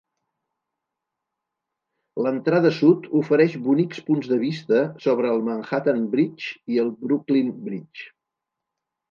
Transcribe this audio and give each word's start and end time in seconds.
L'entrada 2.27 2.71
sud 2.77 3.05
ofereix 3.19 3.53
bonics 3.67 4.01
punts 4.09 4.31
de 4.33 4.41
vista 4.45 4.81
sobre 5.05 5.31
el 5.35 5.45
Manhattan 5.51 6.03
Bridge 6.17 6.51
i 6.75 6.83
el 6.87 6.91
Brooklyn 7.07 7.55
Bridge. 7.69 8.11